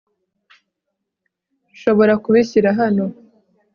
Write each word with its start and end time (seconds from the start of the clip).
nshobora 1.73 2.13
kubishyira 2.23 2.69
hano 2.79 3.05